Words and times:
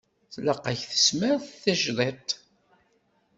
Tlaq-ak 0.33 0.81
tesmert 0.91 1.45
tajdidt. 1.63 2.29